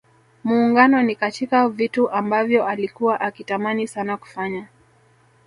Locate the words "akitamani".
3.21-3.87